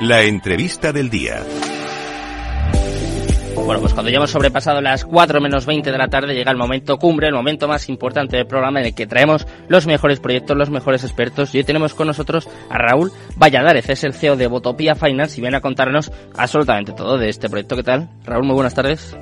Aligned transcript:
La 0.00 0.22
entrevista 0.22 0.94
del 0.94 1.10
día. 1.10 1.44
Bueno, 3.54 3.82
pues 3.82 3.92
cuando 3.92 4.10
ya 4.10 4.16
hemos 4.16 4.30
sobrepasado 4.30 4.80
las 4.80 5.04
4 5.04 5.42
menos 5.42 5.66
20 5.66 5.92
de 5.92 5.98
la 5.98 6.08
tarde 6.08 6.32
llega 6.32 6.50
el 6.50 6.56
momento 6.56 6.96
cumbre, 6.96 7.28
el 7.28 7.34
momento 7.34 7.68
más 7.68 7.86
importante 7.90 8.38
del 8.38 8.46
programa 8.46 8.80
en 8.80 8.86
el 8.86 8.94
que 8.94 9.06
traemos 9.06 9.46
los 9.68 9.86
mejores 9.86 10.18
proyectos, 10.18 10.56
los 10.56 10.70
mejores 10.70 11.04
expertos. 11.04 11.54
Y 11.54 11.58
hoy 11.58 11.64
tenemos 11.64 11.92
con 11.92 12.06
nosotros 12.06 12.48
a 12.70 12.78
Raúl 12.78 13.12
Valladares, 13.36 13.90
es 13.90 14.02
el 14.04 14.14
CEO 14.14 14.36
de 14.36 14.46
Botopia 14.46 14.94
Finance 14.94 15.36
y 15.36 15.42
viene 15.42 15.58
a 15.58 15.60
contarnos 15.60 16.10
absolutamente 16.34 16.92
todo 16.92 17.18
de 17.18 17.28
este 17.28 17.50
proyecto. 17.50 17.76
¿Qué 17.76 17.82
tal? 17.82 18.08
Raúl, 18.24 18.46
muy 18.46 18.54
buenas 18.54 18.74
tardes. 18.74 19.14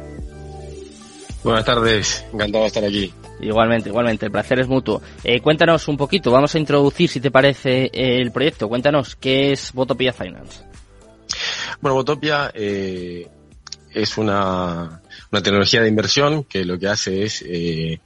Buenas 1.43 1.65
tardes, 1.65 2.25
encantado 2.33 2.63
de 2.63 2.69
estar 2.69 2.85
aquí. 2.85 3.13
Igualmente, 3.41 3.89
igualmente, 3.89 4.27
el 4.27 4.33
placer 4.33 4.61
es 4.61 4.69
mutuo. 4.69 5.01
Eh, 5.25 5.41
cuéntanos 5.41 5.87
un 5.89 5.97
poquito, 5.97 6.31
vamos 6.31 6.55
a 6.55 6.59
introducir, 6.59 7.09
si 7.09 7.21
te 7.21 7.31
parece, 7.31 7.91
el 7.93 8.33
proyecto. 8.33 8.69
Cuéntanos, 8.69 9.17
¿qué 9.17 9.53
es 9.53 9.73
Botopia 9.73 10.13
Finance? 10.13 10.68
Bueno, 11.81 11.95
Botopia 11.95 12.51
eh, 12.55 13.29
es 13.93 14.19
una, 14.19 15.01
una 15.31 15.43
tecnología 15.43 15.81
de 15.81 15.89
inversión 15.89 16.45
que 16.45 16.65
lo 16.65 16.79
que 16.79 16.89
hace 16.89 17.23
es 17.23 17.43
eh, 17.43 18.01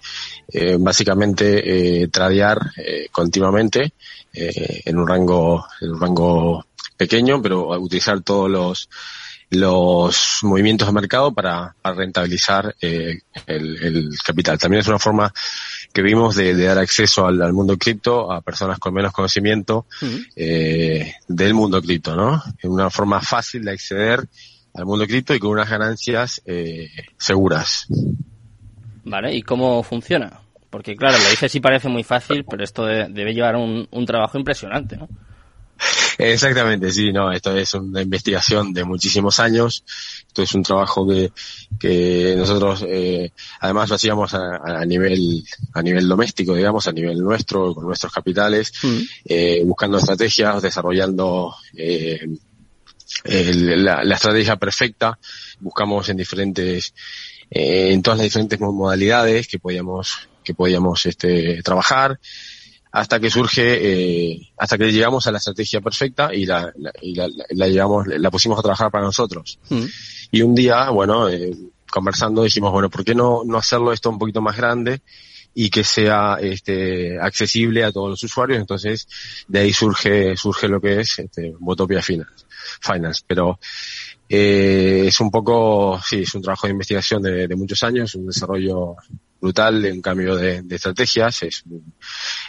eh, 0.48 0.76
básicamente 0.78 2.02
eh, 2.02 2.08
tradear 2.08 2.58
eh, 2.76 3.08
continuamente 3.10 3.94
eh, 4.34 4.82
en 4.84 4.98
un 4.98 5.08
rango 5.08 5.66
en 5.80 5.92
un 5.92 6.00
rango 6.00 6.66
pequeño, 6.96 7.40
pero 7.40 7.68
utilizar 7.80 8.20
todos 8.20 8.50
los 8.50 8.88
los 9.50 10.38
movimientos 10.42 10.88
de 10.88 10.94
mercado 10.94 11.32
para, 11.34 11.74
para 11.82 11.94
rentabilizar 11.94 12.74
el, 12.80 13.22
el, 13.46 14.08
capital. 14.24 14.58
También 14.58 14.80
es 14.80 14.88
una 14.88 14.98
forma 14.98 15.30
que 15.92 16.02
vimos 16.02 16.34
de, 16.34 16.54
de 16.54 16.64
dar 16.64 16.78
acceso 16.78 17.26
al, 17.26 17.40
al, 17.42 17.52
mundo 17.52 17.76
cripto 17.76 18.32
a 18.32 18.40
personas 18.40 18.78
con 18.78 18.94
menos 18.94 19.12
conocimiento 19.12 19.86
uh 20.00 20.04
-huh. 20.04 20.26
eh, 20.36 21.14
del 21.28 21.54
mundo 21.54 21.80
cripto, 21.82 22.16
¿no? 22.16 22.42
Es 22.58 22.64
una 22.64 22.90
forma 22.90 23.20
fácil 23.20 23.64
de 23.64 23.72
acceder 23.72 24.26
al 24.74 24.86
mundo 24.86 25.06
cripto 25.06 25.34
y 25.34 25.38
con 25.38 25.50
unas 25.50 25.68
ganancias 25.68 26.42
eh, 26.46 26.88
seguras. 27.18 27.86
Vale, 29.04 29.34
¿y 29.34 29.42
cómo 29.42 29.82
funciona? 29.82 30.40
Porque 30.70 30.96
claro, 30.96 31.18
lo 31.18 31.28
dice 31.28 31.48
sí 31.48 31.60
parece 31.60 31.88
muy 31.88 32.02
fácil, 32.02 32.44
pero 32.48 32.64
esto 32.64 32.86
de, 32.86 33.08
debe 33.10 33.34
llevar 33.34 33.56
un, 33.56 33.86
un 33.90 34.06
trabajo 34.06 34.38
impresionante, 34.38 34.96
¿no? 34.96 35.08
Exactamente, 36.18 36.90
sí, 36.92 37.12
no, 37.12 37.32
esto 37.32 37.56
es 37.56 37.74
una 37.74 38.02
investigación 38.02 38.72
de 38.72 38.84
muchísimos 38.84 39.40
años, 39.40 39.84
esto 40.26 40.42
es 40.42 40.54
un 40.54 40.62
trabajo 40.62 41.06
que, 41.08 41.32
que 41.80 42.34
nosotros 42.36 42.84
eh, 42.86 43.32
además 43.60 43.88
lo 43.88 43.96
hacíamos 43.96 44.34
a, 44.34 44.56
a, 44.64 44.84
nivel 44.84 45.42
a 45.72 45.82
nivel 45.82 46.06
doméstico, 46.08 46.54
digamos, 46.54 46.86
a 46.86 46.92
nivel 46.92 47.18
nuestro, 47.18 47.74
con 47.74 47.86
nuestros 47.86 48.12
capitales, 48.12 48.72
mm. 48.82 49.00
eh, 49.24 49.62
buscando 49.64 49.98
estrategias, 49.98 50.62
desarrollando 50.62 51.54
eh, 51.76 52.20
el, 53.24 53.84
la, 53.84 54.04
la, 54.04 54.14
estrategia 54.14 54.56
perfecta, 54.56 55.18
buscamos 55.60 56.08
en 56.08 56.16
diferentes, 56.16 56.94
eh, 57.50 57.92
en 57.92 58.02
todas 58.02 58.18
las 58.18 58.24
diferentes 58.24 58.60
modalidades 58.60 59.48
que 59.48 59.58
podíamos 59.58 60.28
que 60.42 60.54
podíamos 60.54 61.06
este, 61.06 61.62
trabajar, 61.62 62.18
hasta 62.92 63.18
que 63.18 63.30
surge, 63.30 64.32
eh, 64.32 64.52
hasta 64.58 64.76
que 64.76 64.92
llegamos 64.92 65.26
a 65.26 65.32
la 65.32 65.38
estrategia 65.38 65.80
perfecta 65.80 66.34
y 66.34 66.44
la, 66.44 66.70
la, 66.76 66.92
y 67.00 67.14
la, 67.14 67.26
la 67.50 67.68
llevamos, 67.68 68.06
la 68.06 68.30
pusimos 68.30 68.58
a 68.58 68.62
trabajar 68.62 68.90
para 68.90 69.04
nosotros. 69.04 69.58
Mm. 69.70 69.84
Y 70.30 70.42
un 70.42 70.54
día, 70.54 70.90
bueno, 70.90 71.28
eh, 71.28 71.56
conversando 71.90 72.42
dijimos, 72.42 72.70
bueno, 72.70 72.90
¿por 72.90 73.02
qué 73.02 73.14
no, 73.14 73.42
no 73.44 73.56
hacerlo 73.56 73.92
esto 73.92 74.10
un 74.10 74.18
poquito 74.18 74.42
más 74.42 74.56
grande? 74.56 75.00
y 75.54 75.68
que 75.68 75.84
sea 75.84 76.38
este 76.40 77.20
accesible 77.20 77.84
a 77.84 77.92
todos 77.92 78.08
los 78.08 78.22
usuarios 78.22 78.58
entonces 78.58 79.06
de 79.46 79.58
ahí 79.58 79.70
surge 79.70 80.34
surge 80.34 80.66
lo 80.66 80.80
que 80.80 81.00
es 81.00 81.18
este, 81.18 81.54
Botopia 81.58 82.00
Finance 82.00 82.46
Finance 82.80 83.22
pero 83.26 83.58
eh, 84.26 85.04
es 85.08 85.20
un 85.20 85.30
poco 85.30 86.00
sí 86.02 86.22
es 86.22 86.34
un 86.34 86.40
trabajo 86.40 86.66
de 86.66 86.72
investigación 86.72 87.20
de, 87.20 87.46
de 87.46 87.54
muchos 87.54 87.82
años 87.82 88.14
un 88.14 88.28
desarrollo 88.28 88.96
brutal 89.42 89.84
en 89.84 90.00
cambio 90.00 90.36
de, 90.36 90.62
de 90.62 90.76
estrategias 90.76 91.42
es 91.42 91.64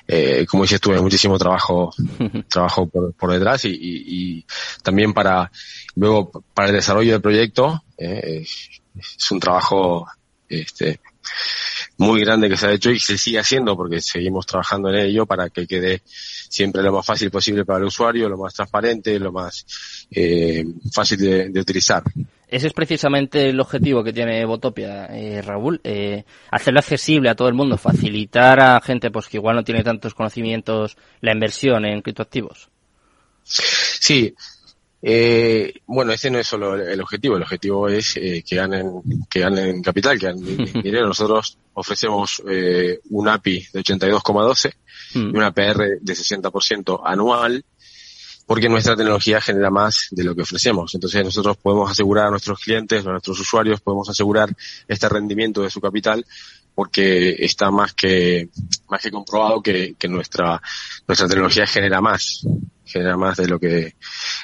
eh, 0.08 0.46
como 0.48 0.64
dices 0.64 0.82
tú 0.82 0.92
hay 0.92 1.02
muchísimo 1.02 1.38
trabajo 1.38 1.94
trabajo 2.50 2.88
por, 2.88 3.14
por 3.14 3.32
detrás 3.32 3.66
y, 3.66 3.70
y, 3.70 4.04
y, 4.38 4.46
también 4.82 5.14
para 5.14 5.52
luego 5.96 6.30
para 6.54 6.70
el 6.70 6.76
desarrollo 6.76 7.14
del 7.14 7.22
proyecto 7.22 7.84
eh, 7.98 8.42
es, 8.42 8.82
es 8.96 9.32
un 9.32 9.40
trabajo 9.40 10.08
este 10.50 11.00
muy 12.04 12.22
grande 12.22 12.50
que 12.50 12.58
se 12.58 12.68
ha 12.68 12.72
hecho 12.72 12.92
y 12.92 13.00
se 13.00 13.18
sigue 13.18 13.40
haciendo 13.40 13.76
porque 13.76 14.02
seguimos 14.02 14.46
trabajando 14.46 14.90
en 14.90 14.96
ello 14.96 15.26
para 15.26 15.50
que 15.50 15.66
quede 15.66 16.02
siempre 16.06 16.84
lo 16.84 16.92
más 16.92 17.06
fácil 17.06 17.32
posible 17.32 17.66
para 17.66 17.80
el 17.80 17.86
usuario, 17.86 18.30
lo 18.30 18.38
más 18.38 18.54
transparente, 18.54 19.20
lo 19.20 19.32
más 19.32 19.66
eh, 20.12 20.64
fácil 20.94 21.18
de, 21.20 21.50
de, 21.50 21.60
utilizar. 21.60 22.04
Ese 22.48 22.68
es 22.68 22.74
precisamente 22.74 23.50
el 23.50 23.60
objetivo 23.60 24.04
que 24.04 24.14
tiene 24.14 24.46
Botopia, 24.46 25.06
eh, 25.08 25.42
Raúl, 25.42 25.82
eh, 25.84 26.24
hacerlo 26.52 26.80
accesible 26.80 27.30
a 27.30 27.36
todo 27.36 27.48
el 27.48 27.56
mundo, 27.56 27.78
facilitar 27.78 28.60
a 28.60 28.80
gente 28.82 29.10
pues 29.10 29.28
que 29.28 29.38
igual 29.38 29.56
no 29.56 29.64
tiene 29.64 29.84
tantos 29.84 30.14
conocimientos 30.14 30.98
la 31.22 31.32
inversión 31.32 31.86
en 31.86 32.02
criptoactivos. 32.02 32.70
Sí, 33.44 34.36
eh, 35.06 35.82
bueno, 35.86 36.14
ese 36.14 36.32
no 36.32 36.40
es 36.40 36.48
solo 36.48 36.76
el 36.76 37.02
objetivo, 37.02 37.36
el 37.36 37.44
objetivo 37.44 37.90
es 37.90 38.16
eh, 38.16 38.42
que 38.48 38.56
ganen, 38.56 39.02
que 39.30 39.42
ganen 39.42 39.82
capital, 39.84 40.18
que 40.18 40.28
ganen 40.28 40.46
dinero. 40.82 41.08
Nosotros 41.08 41.58
ofrecemos 41.74 42.42
eh, 42.50 43.02
un 43.10 43.28
API 43.28 43.68
de 43.74 43.82
82,12 43.82 44.72
mm. 45.16 45.20
y 45.20 45.38
una 45.38 45.52
PR 45.52 46.00
de 46.00 46.14
60% 46.14 47.02
anual, 47.04 47.66
porque 48.46 48.70
nuestra 48.70 48.96
tecnología 48.96 49.42
genera 49.42 49.70
más 49.70 50.08
de 50.12 50.24
lo 50.24 50.34
que 50.34 50.44
ofrecemos. 50.44 50.96
Entonces 50.96 51.22
nosotros 51.22 51.58
podemos 51.58 51.92
asegurar 51.92 52.28
a 52.28 52.32
nuestros 52.32 52.60
clientes, 52.60 53.06
a 53.06 53.12
nuestros 53.12 53.38
usuarios, 53.42 53.82
podemos 53.82 54.08
asegurar 54.08 54.56
este 54.88 55.10
rendimiento 55.10 55.64
de 55.64 55.70
su 55.70 55.82
capital 55.82 56.26
porque 56.76 57.36
está 57.40 57.70
más 57.72 57.94
que 57.94 58.50
más 58.90 59.02
que 59.02 59.12
comprobado 59.12 59.62
que, 59.62 59.94
que 60.00 60.08
nuestra 60.08 60.60
nuestra 61.08 61.28
tecnología 61.28 61.68
genera 61.68 62.02
más 62.02 62.44
genera 62.86 63.18
más 63.18 63.38
de 63.38 63.48
lo 63.48 63.60
que 63.60 63.96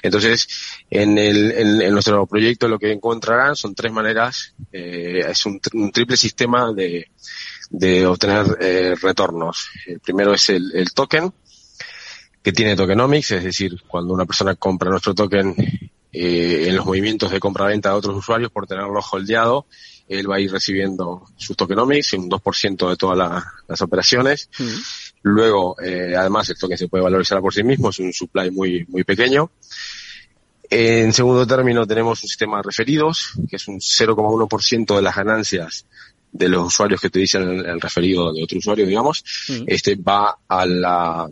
entonces 0.01 0.47
en 0.89 1.17
el 1.17 1.51
en, 1.51 1.91
nuestro 1.91 2.25
proyecto 2.25 2.67
lo 2.67 2.79
que 2.79 2.91
encontrarán 2.91 3.55
son 3.55 3.75
tres 3.75 3.91
maneras 3.91 4.53
eh, 4.71 5.25
es 5.27 5.45
un, 5.45 5.59
un, 5.73 5.91
triple 5.91 6.17
sistema 6.17 6.71
de 6.73 7.09
de 7.69 8.05
obtener 8.05 8.57
eh, 8.59 8.95
retornos 9.01 9.69
el 9.85 9.99
primero 9.99 10.33
es 10.33 10.49
el, 10.49 10.71
el 10.73 10.93
token 10.93 11.33
que 12.41 12.51
tiene 12.53 12.75
tokenomics 12.75 13.31
es 13.31 13.43
decir 13.43 13.81
cuando 13.87 14.13
una 14.13 14.25
persona 14.25 14.55
compra 14.55 14.89
nuestro 14.89 15.13
token 15.13 15.55
eh, 16.11 16.65
en 16.67 16.75
los 16.75 16.85
movimientos 16.85 17.29
de 17.31 17.39
compra-venta 17.39 17.89
de 17.89 17.95
otros 17.95 18.17
usuarios 18.17 18.51
por 18.51 18.65
tenerlo 18.65 18.99
holdeado 19.11 19.67
él 20.09 20.29
va 20.29 20.37
a 20.37 20.39
ir 20.39 20.51
recibiendo 20.51 21.23
sus 21.37 21.55
tokenomics, 21.55 22.13
un 22.13 22.29
2% 22.29 22.89
de 22.89 22.97
todas 22.97 23.17
la, 23.17 23.53
las 23.67 23.81
operaciones. 23.81 24.49
Mm. 24.57 24.63
Luego, 25.21 25.75
eh, 25.81 26.15
además, 26.15 26.49
el 26.49 26.57
token 26.57 26.77
se 26.77 26.87
puede 26.87 27.03
valorizar 27.03 27.41
por 27.41 27.53
sí 27.53 27.63
mismo, 27.63 27.89
es 27.89 27.99
un 27.99 28.13
supply 28.13 28.51
muy, 28.51 28.85
muy 28.87 29.03
pequeño. 29.03 29.51
En 30.69 31.11
segundo 31.13 31.47
término, 31.47 31.85
tenemos 31.87 32.21
un 32.23 32.29
sistema 32.29 32.57
de 32.57 32.63
referidos, 32.63 33.33
que 33.49 33.55
es 33.55 33.67
un 33.67 33.79
0,1% 33.79 34.95
de 34.95 35.01
las 35.01 35.15
ganancias 35.15 35.85
de 36.31 36.47
los 36.47 36.67
usuarios 36.67 37.01
que 37.01 37.09
te 37.09 37.19
dicen 37.19 37.41
el, 37.41 37.65
el 37.65 37.81
referido 37.81 38.31
de 38.31 38.43
otro 38.43 38.59
usuario, 38.59 38.85
digamos, 38.85 39.23
mm. 39.47 39.63
este 39.65 39.95
va 39.95 40.37
a 40.47 40.65
la, 40.65 41.27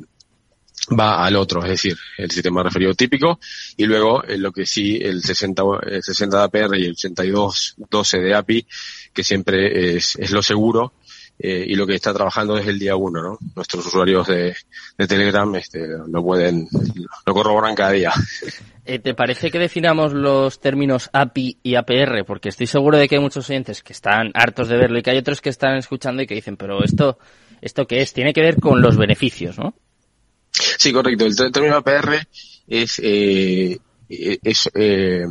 va 1.00 1.26
al 1.26 1.36
otro, 1.36 1.64
es 1.64 1.70
decir, 1.70 1.98
el 2.18 2.32
sistema 2.32 2.64
referido 2.64 2.94
típico, 2.94 3.40
y 3.76 3.86
luego 3.86 4.24
en 4.28 4.42
lo 4.42 4.52
que 4.52 4.66
sí, 4.66 4.98
el 5.02 5.22
60, 5.22 5.64
el 5.84 6.04
60 6.04 6.38
de 6.38 6.44
APR 6.44 6.78
y 6.78 6.86
el 6.86 6.92
82 6.92 7.76
12 7.90 8.20
de 8.20 8.36
API, 8.36 8.68
que 9.14 9.24
siempre 9.24 9.96
es, 9.96 10.16
es 10.16 10.32
lo 10.32 10.42
seguro, 10.42 10.94
eh, 11.40 11.66
y 11.68 11.76
lo 11.76 11.86
que 11.86 11.96
está 11.96 12.14
trabajando 12.14 12.56
desde 12.56 12.72
el 12.72 12.80
día 12.80 12.96
uno, 12.96 13.22
¿no? 13.22 13.38
Nuestros 13.56 13.86
usuarios 13.86 14.28
de, 14.28 14.56
de 14.98 15.08
Telegram 15.08 15.54
este, 15.56 15.88
lo 16.08 16.24
pueden, 16.24 16.68
lo 17.26 17.34
corroboran 17.34 17.76
cada 17.76 17.92
día. 17.92 18.12
Eh, 18.86 19.00
¿Te 19.00 19.14
parece 19.14 19.52
que 19.52 19.60
definamos 19.60 20.14
los 20.14 20.60
términos 20.60 21.10
API 21.12 21.60
y 21.62 21.76
APR? 21.76 22.24
Porque 22.26 22.50
estoy 22.50 22.68
seguro 22.68 22.98
de 22.98 23.08
que 23.08 23.16
hay 23.16 23.22
muchos 23.22 23.50
oyentes 23.50 23.84
que 23.84 23.94
están 23.94 24.32
hartos 24.34 24.70
de 24.70 24.78
verlo 24.78 24.98
y 24.98 25.04
que 25.04 25.12
hay 25.12 25.18
otros 25.18 25.42
que 25.42 25.50
están 25.50 25.76
escuchando 25.78 26.22
y 26.22 26.28
que 26.28 26.36
dicen, 26.36 26.58
pero 26.58 26.84
esto, 26.84 27.20
¿esto 27.62 27.86
qué 27.86 28.02
es? 28.02 28.14
Tiene 28.14 28.34
que 28.34 28.42
ver 28.42 28.60
con 28.60 28.82
los 28.82 28.98
beneficios, 28.98 29.60
¿no? 29.60 29.76
Sí, 30.52 30.92
correcto. 30.92 31.26
El 31.26 31.52
término 31.52 31.76
APR 31.76 32.28
es, 32.68 33.00
eh, 33.04 33.78
es 34.10 34.70
eh, 34.74 35.26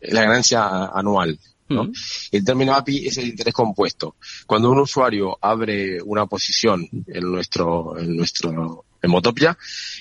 la 0.00 0.22
ganancia 0.22 0.86
anual. 0.86 1.38
¿No? 1.74 1.84
Mm. 1.84 1.92
El 2.32 2.44
término 2.44 2.74
API 2.74 3.06
es 3.06 3.18
el 3.18 3.28
interés 3.28 3.54
compuesto. 3.54 4.16
Cuando 4.46 4.70
un 4.70 4.80
usuario 4.80 5.36
abre 5.40 6.00
una 6.02 6.26
posición 6.26 6.88
en 7.06 7.30
nuestro, 7.30 7.98
en 7.98 8.16
nuestro, 8.16 8.84
en 9.02 9.10
Motopia, 9.10 9.56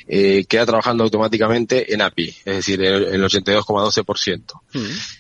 eh, 0.08 0.46
queda 0.46 0.66
trabajando 0.66 1.04
automáticamente 1.04 1.94
en 1.94 2.02
API, 2.02 2.30
es 2.46 2.56
decir, 2.56 2.82
el, 2.84 3.04
el 3.06 3.24
82,12%. 3.24 4.62
Mm. 4.74 4.80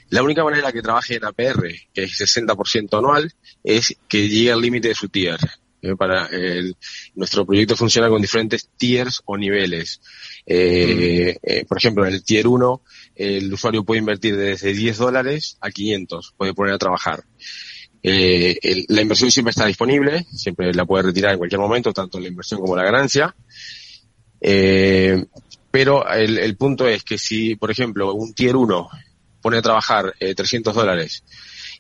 La 0.09 0.23
única 0.23 0.43
manera 0.43 0.71
que 0.71 0.81
trabaje 0.81 1.15
en 1.15 1.25
APR, 1.25 1.67
que 1.93 2.03
es 2.03 2.19
60% 2.19 2.97
anual, 2.97 3.33
es 3.63 3.95
que 4.07 4.29
llegue 4.29 4.51
al 4.51 4.61
límite 4.61 4.89
de 4.89 4.95
su 4.95 5.09
tier. 5.09 5.39
Eh, 5.83 5.97
para 5.97 6.27
el, 6.27 6.77
nuestro 7.15 7.45
proyecto 7.45 7.75
funciona 7.75 8.07
con 8.07 8.21
diferentes 8.21 8.69
tiers 8.77 9.21
o 9.25 9.37
niveles. 9.37 9.99
Eh, 10.45 11.37
eh, 11.43 11.65
por 11.65 11.77
ejemplo, 11.77 12.05
en 12.05 12.13
el 12.13 12.23
tier 12.23 12.47
1, 12.47 12.81
el 13.15 13.53
usuario 13.53 13.83
puede 13.83 13.99
invertir 13.99 14.37
desde 14.37 14.73
10 14.73 14.97
dólares 14.97 15.57
a 15.59 15.69
500, 15.69 16.35
puede 16.37 16.53
poner 16.53 16.73
a 16.73 16.77
trabajar. 16.77 17.25
Eh, 18.01 18.57
el, 18.61 18.85
la 18.87 19.01
inversión 19.01 19.29
siempre 19.29 19.51
está 19.51 19.65
disponible, 19.65 20.25
siempre 20.31 20.73
la 20.73 20.85
puede 20.85 21.03
retirar 21.03 21.33
en 21.33 21.37
cualquier 21.37 21.59
momento, 21.59 21.91
tanto 21.91 22.17
la 22.17 22.29
inversión 22.29 22.61
como 22.61 22.77
la 22.77 22.83
ganancia. 22.83 23.35
Eh, 24.39 25.25
pero 25.69 26.07
el, 26.09 26.37
el, 26.37 26.55
punto 26.55 26.87
es 26.87 27.03
que 27.03 27.17
si, 27.17 27.55
por 27.55 27.71
ejemplo, 27.71 28.13
un 28.13 28.33
tier 28.33 28.55
1 28.55 28.89
pone 29.41 29.57
a 29.57 29.61
trabajar 29.61 30.13
eh, 30.19 30.33
300 30.33 30.73
dólares 30.73 31.23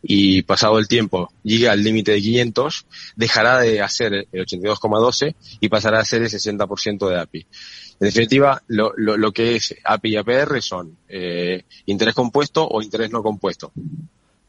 y 0.03 0.41
pasado 0.41 0.77
el 0.77 0.87
tiempo 0.89 1.31
llega 1.43 1.71
al 1.71 1.81
límite 1.81 2.11
de 2.11 2.21
500, 2.21 2.85
dejará 3.15 3.59
de 3.59 3.81
hacer 3.81 4.27
el 4.31 4.45
82,12 4.45 5.33
y 5.61 5.69
pasará 5.69 5.99
a 5.99 6.05
ser 6.05 6.21
el 6.21 6.29
60% 6.29 7.09
de 7.09 7.19
API. 7.19 7.39
En 7.39 8.07
definitiva, 8.07 8.61
lo, 8.67 8.91
lo, 8.97 9.17
lo, 9.17 9.31
que 9.31 9.55
es 9.55 9.75
API 9.83 10.09
y 10.09 10.17
APR 10.17 10.61
son 10.61 10.97
eh, 11.07 11.63
interés 11.85 12.13
compuesto 12.13 12.67
o 12.67 12.81
interés 12.81 13.11
no 13.11 13.23
compuesto. 13.23 13.71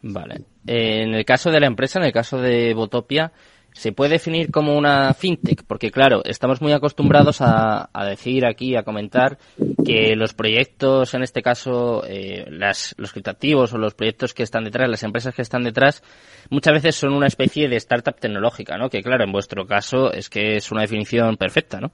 Vale. 0.03 0.43
Eh, 0.67 1.03
en 1.03 1.15
el 1.15 1.25
caso 1.25 1.51
de 1.51 1.61
la 1.61 1.67
empresa, 1.67 2.01
en 2.01 2.07
el 2.07 2.13
caso 2.13 2.39
de 2.39 2.75
Botopia, 2.75 3.33
se 3.75 3.93
puede 3.93 4.13
definir 4.13 4.51
como 4.53 4.79
una 4.79 5.13
fintech, 5.15 5.65
porque 5.67 5.91
claro, 5.91 6.23
estamos 6.25 6.63
muy 6.63 6.73
acostumbrados 6.73 7.41
a, 7.41 7.91
a 7.93 8.07
decir 8.07 8.47
aquí, 8.47 8.77
a 8.77 8.85
comentar 8.85 9.37
que 9.85 10.15
los 10.15 10.33
proyectos, 10.33 11.13
en 11.13 11.25
este 11.25 11.43
caso, 11.43 12.05
eh, 12.07 12.47
las, 12.49 12.95
los 12.99 13.13
criptativos 13.13 13.73
o 13.73 13.79
los 13.79 13.95
proyectos 13.95 14.33
que 14.33 14.45
están 14.45 14.65
detrás, 14.65 14.89
las 14.89 15.03
empresas 15.03 15.35
que 15.35 15.43
están 15.43 15.65
detrás, 15.65 16.05
muchas 16.51 16.73
veces 16.73 16.95
son 16.95 17.13
una 17.13 17.27
especie 17.27 17.69
de 17.69 17.77
startup 17.77 18.19
tecnológica, 18.19 18.79
¿no? 18.79 18.89
Que 18.89 19.03
claro, 19.03 19.25
en 19.25 19.33
vuestro 19.33 19.67
caso 19.67 20.13
es 20.13 20.31
que 20.31 20.57
es 20.57 20.71
una 20.71 20.83
definición 20.83 21.37
perfecta, 21.37 21.81
¿no? 21.81 21.93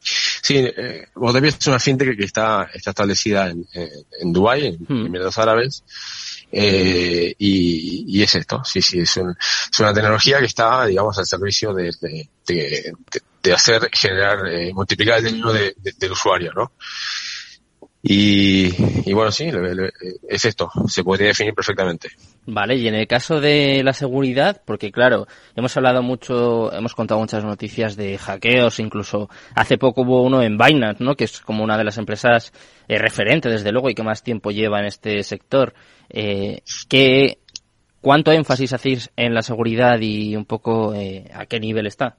Sí, 0.00 0.56
eh, 0.56 1.08
es 1.42 1.66
una 1.66 1.78
fintech 1.78 2.16
que 2.16 2.24
está, 2.24 2.68
está 2.72 2.90
establecida 2.90 3.50
en, 3.50 3.66
en, 3.74 3.88
en 4.20 4.32
Dubái, 4.32 4.66
en 4.66 4.76
hmm. 4.88 5.06
Emiratos 5.06 5.38
Árabes, 5.38 5.84
eh, 6.52 7.34
y, 7.38 8.04
y, 8.06 8.22
es 8.22 8.34
esto, 8.34 8.62
sí, 8.64 8.80
sí, 8.80 9.00
es, 9.00 9.16
un, 9.16 9.30
es, 9.30 9.80
una 9.80 9.92
tecnología 9.92 10.38
que 10.38 10.46
está, 10.46 10.86
digamos, 10.86 11.18
al 11.18 11.26
servicio 11.26 11.74
de, 11.74 11.92
de, 12.00 12.92
de, 13.42 13.52
hacer, 13.52 13.88
generar, 13.92 14.46
eh, 14.46 14.72
multiplicar 14.72 15.18
el 15.18 15.24
dinero 15.24 15.52
del 15.52 16.12
usuario, 16.12 16.52
¿no? 16.54 16.72
Y, 18.08 18.68
y 19.04 19.12
bueno, 19.14 19.32
sí, 19.32 19.50
es 20.28 20.44
esto, 20.44 20.70
se 20.86 21.02
podría 21.02 21.26
definir 21.26 21.54
perfectamente. 21.54 22.10
Vale, 22.46 22.76
y 22.76 22.86
en 22.86 22.94
el 22.94 23.08
caso 23.08 23.40
de 23.40 23.82
la 23.82 23.92
seguridad, 23.92 24.62
porque 24.64 24.92
claro, 24.92 25.26
hemos 25.56 25.76
hablado 25.76 26.04
mucho, 26.04 26.72
hemos 26.72 26.94
contado 26.94 27.18
muchas 27.18 27.44
noticias 27.44 27.96
de 27.96 28.16
hackeos, 28.16 28.78
incluso 28.78 29.28
hace 29.56 29.76
poco 29.76 30.02
hubo 30.02 30.22
uno 30.22 30.40
en 30.40 30.56
Binance, 30.56 31.02
¿no? 31.02 31.16
Que 31.16 31.24
es 31.24 31.40
como 31.40 31.64
una 31.64 31.76
de 31.76 31.82
las 31.82 31.98
empresas 31.98 32.52
eh, 32.86 32.96
referente, 32.96 33.48
desde 33.48 33.72
luego, 33.72 33.90
y 33.90 33.94
que 33.96 34.04
más 34.04 34.22
tiempo 34.22 34.52
lleva 34.52 34.78
en 34.78 34.86
este 34.86 35.24
sector. 35.24 35.74
Eh, 36.08 36.60
¿qué, 36.88 37.38
¿Cuánto 38.00 38.30
énfasis 38.30 38.72
hacéis 38.72 39.10
en 39.16 39.34
la 39.34 39.42
seguridad 39.42 39.98
y 40.00 40.36
un 40.36 40.44
poco 40.44 40.94
eh, 40.94 41.28
a 41.34 41.46
qué 41.46 41.58
nivel 41.58 41.88
está? 41.88 42.16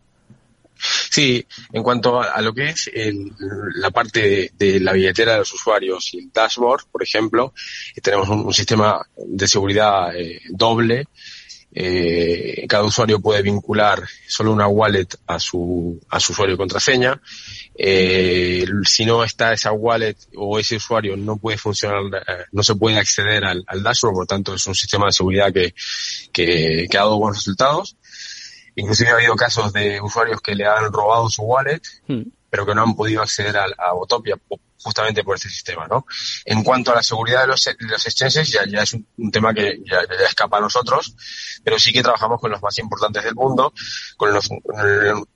Sí, 1.18 1.44
en 1.74 1.81
cuanto 1.81 2.22
a, 2.22 2.40
lo 2.44 2.54
que 2.54 2.69
es 2.69 2.92
el, 2.94 3.31
la 3.78 3.90
parte 3.90 4.52
de, 4.54 4.80
la 4.80 4.94
billetera 4.94 5.31
de 5.31 5.40
los 5.40 5.52
usuarios 5.52 6.14
y 6.14 6.19
el 6.19 6.31
dashboard, 6.31 6.92
por 6.92 7.02
ejemplo, 7.02 7.56
tenemos 8.04 8.30
un, 8.30 8.54
sistema 8.54 9.04
de 9.16 9.48
seguridad 9.48 10.16
eh, 10.16 10.40
doble. 10.52 11.08
Eh, 11.74 12.68
cada 12.69 12.84
usuario 12.84 13.19
puede 13.19 13.42
vincular 13.42 14.04
solo 14.28 14.52
una 14.52 14.68
wallet 14.68 15.08
a 15.25 15.40
su, 15.40 16.00
a 16.08 16.19
su 16.19 16.34
usuario 16.34 16.54
y 16.54 16.60
contraseña. 16.60 17.20
Eh, 17.74 18.68
si 18.86 19.04
no 19.04 19.24
está 19.24 19.54
esa 19.54 19.72
wallet 19.72 20.18
o 20.36 20.60
ese 20.60 20.75
usuario 20.75 21.18
no 21.18 21.38
puede 21.38 21.58
funcionar, 21.58 22.04
eh, 22.28 22.44
no 22.52 22.62
se 22.62 22.75
puede 22.75 23.00
acceder 23.00 23.44
al, 23.44 23.66
dashboard, 23.81 24.13
por 24.13 24.24
lo 24.24 24.28
tanto 24.28 24.54
es 24.54 24.68
un 24.68 24.75
sistema 24.75 25.08
de 25.08 25.13
seguridad 25.13 25.52
que, 25.52 25.74
que 26.31 26.88
ha 26.96 27.02
dado 27.02 27.18
buenos 27.18 27.38
resultados. 27.38 27.98
Inclusive 28.77 29.09
ha 29.09 29.15
habido 29.15 29.35
casos 29.35 29.74
de 29.74 30.00
usuarios 30.00 30.39
que 30.39 30.53
le 30.53 30.65
han 30.65 30.94
robado 30.94 31.29
su 31.29 31.41
wallet, 31.41 31.81
mm. 32.07 32.21
pero 32.50 32.65
que 32.65 32.75
no 32.75 32.83
han 32.83 32.95
podido 32.95 33.24
acceder 33.24 33.57
a, 33.57 33.65
a 33.77 33.94
Botopia 33.94 34.38
justamente 34.83 35.24
por 35.24 35.35
este 35.35 35.50
sistema, 35.50 35.88
¿no? 35.88 36.06
En 36.45 36.63
cuanto 36.63 36.91
a 36.91 36.95
la 36.95 37.03
seguridad 37.03 37.41
de 37.41 37.47
los, 37.47 37.63
de 37.63 37.75
los 37.79 38.06
exchanges, 38.06 38.50
ya, 38.50 38.65
ya 38.68 38.83
es 38.83 38.94
un, 38.94 39.07
un 39.18 39.31
tema 39.31 39.51
que 39.51 39.79
ya, 39.83 40.01
ya, 40.07 40.25
escapa 40.25 40.57
a 40.57 40.62
nosotros, 40.62 41.15
pero 41.63 41.79
sí 41.79 41.91
que 41.91 42.03
trabajamos 42.03 42.39
con 42.39 42.51
los 42.51 42.62
más 42.62 42.77
importantes 42.77 43.24
del 43.24 43.33
mundo, 43.33 43.74
con, 44.15 44.31
los, 44.31 44.50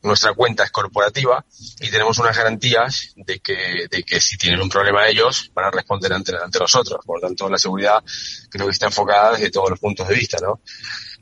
nuestra 0.04 0.34
cuenta 0.34 0.64
es 0.64 0.72
corporativa 0.72 1.44
y 1.80 1.90
tenemos 1.90 2.20
unas 2.20 2.38
garantías 2.38 3.14
de 3.16 3.40
que, 3.40 3.88
de 3.90 4.04
que 4.04 4.22
si 4.22 4.38
tienen 4.38 4.62
un 4.62 4.70
problema 4.70 5.08
ellos 5.08 5.52
van 5.54 5.66
a 5.66 5.72
responder 5.72 6.14
ante, 6.14 6.36
ante 6.38 6.60
nosotros. 6.60 7.04
Por 7.04 7.20
lo 7.20 7.28
tanto, 7.28 7.50
la 7.50 7.58
seguridad 7.58 8.04
creo 8.50 8.68
que 8.68 8.72
está 8.72 8.86
enfocada 8.86 9.34
desde 9.34 9.50
todos 9.50 9.72
los 9.72 9.80
puntos 9.80 10.08
de 10.08 10.16
vista, 10.16 10.38
¿no? 10.40 10.62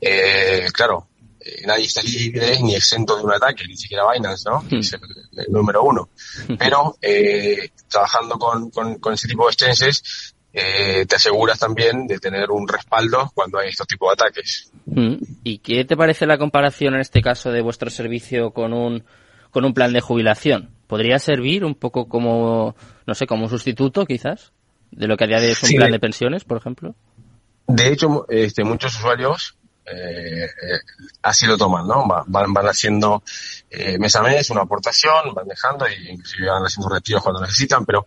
Eh, 0.00 0.68
claro, 0.72 1.09
eh, 1.50 1.66
nadie 1.66 1.86
está 1.86 2.02
libre 2.02 2.58
ni 2.62 2.74
exento 2.74 3.16
de 3.16 3.24
un 3.24 3.32
ataque, 3.32 3.64
ni 3.66 3.76
siquiera 3.76 4.04
Binance, 4.12 4.48
¿no? 4.48 4.60
Hmm. 4.60 4.78
Es 4.78 4.92
el, 4.92 5.00
el, 5.36 5.52
número 5.52 5.82
uno. 5.82 6.10
Pero 6.58 6.96
eh, 7.02 7.70
trabajando 7.88 8.38
con, 8.38 8.70
con, 8.70 8.98
con, 8.98 9.14
ese 9.14 9.26
tipo 9.26 9.44
de 9.46 9.52
exchanges, 9.52 10.34
eh, 10.52 11.06
te 11.06 11.16
aseguras 11.16 11.58
también 11.58 12.06
de 12.06 12.18
tener 12.18 12.50
un 12.50 12.68
respaldo 12.68 13.30
cuando 13.34 13.58
hay 13.58 13.68
estos 13.68 13.86
tipos 13.86 14.08
de 14.08 14.12
ataques. 14.12 14.70
Hmm. 14.86 15.16
¿Y 15.42 15.58
qué 15.58 15.84
te 15.84 15.96
parece 15.96 16.26
la 16.26 16.38
comparación 16.38 16.94
en 16.94 17.00
este 17.00 17.20
caso 17.20 17.50
de 17.50 17.62
vuestro 17.62 17.90
servicio 17.90 18.52
con 18.52 18.72
un, 18.72 19.04
con 19.50 19.64
un 19.64 19.74
plan 19.74 19.92
de 19.92 20.00
jubilación? 20.00 20.70
¿Podría 20.86 21.18
servir 21.18 21.64
un 21.64 21.74
poco 21.74 22.08
como, 22.08 22.76
no 23.06 23.14
sé, 23.14 23.26
como 23.26 23.44
un 23.44 23.50
sustituto 23.50 24.06
quizás? 24.06 24.52
De 24.90 25.06
lo 25.06 25.16
que 25.16 25.24
a 25.24 25.26
día 25.28 25.40
de 25.40 25.46
hoy 25.46 25.52
es 25.52 25.62
un 25.62 25.68
sí. 25.68 25.76
plan 25.76 25.90
de 25.90 26.00
pensiones, 26.00 26.44
por 26.44 26.58
ejemplo. 26.58 26.94
De 27.68 27.92
hecho, 27.92 28.26
este, 28.28 28.64
muchos 28.64 28.96
usuarios 28.96 29.56
eh, 29.92 30.48
así 31.22 31.46
lo 31.46 31.56
toman, 31.56 31.86
¿no? 31.86 32.06
Van, 32.06 32.52
van 32.52 32.66
haciendo 32.66 33.22
eh, 33.70 33.98
mes 33.98 34.14
a 34.16 34.22
mes 34.22 34.50
una 34.50 34.62
aportación, 34.62 35.34
van 35.34 35.46
dejando 35.46 35.86
y 35.88 36.10
inclusive 36.10 36.48
van 36.48 36.64
haciendo 36.64 36.88
retiros 36.88 37.22
cuando 37.22 37.40
necesitan, 37.40 37.84
pero 37.84 38.06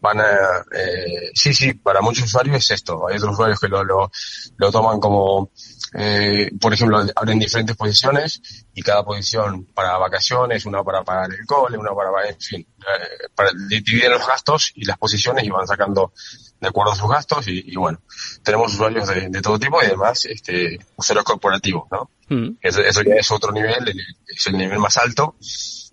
van 0.00 0.20
a, 0.20 0.64
eh, 0.72 1.30
sí, 1.34 1.52
sí, 1.52 1.74
para 1.74 2.00
muchos 2.00 2.24
usuarios 2.24 2.56
es 2.56 2.70
esto. 2.70 3.08
Hay 3.08 3.16
otros 3.16 3.32
usuarios 3.34 3.60
que 3.60 3.68
lo, 3.68 3.84
lo, 3.84 4.10
lo 4.56 4.72
toman 4.72 5.00
como, 5.00 5.50
eh, 5.94 6.50
por 6.60 6.72
ejemplo, 6.72 7.04
abren 7.14 7.38
diferentes 7.38 7.76
posiciones 7.76 8.40
y 8.74 8.82
cada 8.82 9.04
posición 9.04 9.66
para 9.74 9.98
vacaciones, 9.98 10.64
una 10.64 10.82
para 10.82 11.02
pagar 11.02 11.30
el 11.32 11.44
cole, 11.46 11.76
una 11.76 11.92
para, 11.92 12.28
en 12.28 12.40
fin, 12.40 12.60
eh, 12.60 13.28
para 13.34 13.50
dividir 13.68 14.08
los 14.08 14.26
gastos 14.26 14.72
y 14.74 14.84
las 14.84 14.96
posiciones 14.96 15.44
y 15.44 15.50
van 15.50 15.66
sacando 15.66 16.12
de 16.60 16.68
acuerdo 16.68 16.92
a 16.92 16.96
sus 16.96 17.10
gastos 17.10 17.48
y, 17.48 17.62
y 17.66 17.76
bueno, 17.76 18.00
tenemos 18.42 18.72
usuarios 18.72 19.08
de, 19.08 19.28
de, 19.28 19.42
todo 19.42 19.58
tipo 19.58 19.82
y 19.82 19.86
además 19.86 20.24
este, 20.24 20.78
usuarios 20.96 21.24
corporativos, 21.24 21.84
¿no? 21.90 22.10
Mm. 22.28 22.56
Eso, 22.60 22.80
eso, 22.80 23.02
ya 23.02 23.16
es 23.16 23.30
otro 23.30 23.52
nivel, 23.52 23.94
es 24.26 24.46
el 24.46 24.56
nivel 24.56 24.78
más 24.78 24.96
alto 24.96 25.36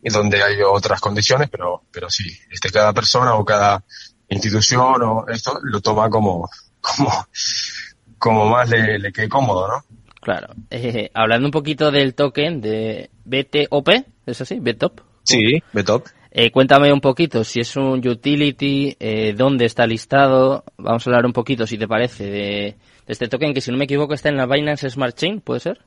y 0.01 0.09
donde 0.09 0.41
hay 0.41 0.61
otras 0.61 1.01
condiciones, 1.01 1.49
pero, 1.49 1.83
pero 1.91 2.09
sí, 2.09 2.31
este, 2.49 2.71
cada 2.71 2.93
persona 2.93 3.33
o 3.35 3.43
cada 3.43 3.83
institución 4.29 5.01
o 5.01 5.25
esto 5.27 5.59
lo 5.63 5.81
toma 5.81 6.09
como, 6.09 6.49
como, 6.79 7.27
como 8.17 8.45
más 8.45 8.69
le, 8.69 8.99
le 8.99 9.11
quede 9.11 9.27
cómodo, 9.27 9.67
¿no? 9.67 9.98
Claro. 10.19 10.53
Eh, 10.69 11.09
hablando 11.13 11.47
un 11.47 11.51
poquito 11.51 11.91
del 11.91 12.13
token 12.13 12.61
de 12.61 13.09
BTOP, 13.25 13.89
¿es 14.25 14.41
así? 14.41 14.59
¿BTOP? 14.59 14.99
Sí, 15.23 15.61
BTOP. 15.73 16.07
Eh, 16.31 16.51
cuéntame 16.51 16.93
un 16.93 17.01
poquito 17.01 17.43
si 17.43 17.59
es 17.59 17.75
un 17.75 18.05
utility, 18.07 18.95
eh, 18.99 19.33
dónde 19.35 19.65
está 19.65 19.87
listado. 19.87 20.63
Vamos 20.77 21.05
a 21.05 21.09
hablar 21.09 21.25
un 21.25 21.33
poquito, 21.33 21.65
si 21.65 21.77
te 21.77 21.87
parece, 21.87 22.25
de, 22.25 22.31
de, 22.31 22.77
este 23.07 23.27
token 23.27 23.53
que, 23.53 23.61
si 23.61 23.71
no 23.71 23.77
me 23.77 23.85
equivoco, 23.85 24.13
está 24.13 24.29
en 24.29 24.37
la 24.37 24.45
Binance 24.45 24.89
Smart 24.89 25.15
Chain, 25.15 25.41
¿puede 25.41 25.61
ser? 25.61 25.81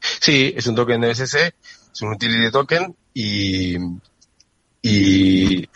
Sí, 0.00 0.54
es 0.56 0.66
un 0.66 0.74
token 0.76 1.00
de 1.00 1.08
BSC, 1.08 1.54
es 1.92 2.02
un 2.02 2.12
utility 2.12 2.50
token 2.50 2.94
y. 3.12 3.76
y 4.82 5.68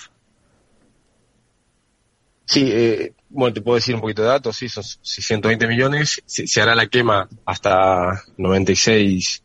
sí, 2.46 2.70
eh, 2.72 3.12
bueno, 3.30 3.54
te 3.54 3.62
puedo 3.62 3.76
decir 3.76 3.94
un 3.94 4.00
poquito 4.00 4.22
de 4.22 4.28
datos, 4.28 4.56
sí, 4.56 4.68
son 4.68 4.84
120 4.84 5.66
millones, 5.66 6.20
se, 6.26 6.46
se 6.46 6.60
hará 6.60 6.74
la 6.74 6.88
quema 6.88 7.28
hasta 7.44 8.22
96 8.36 9.42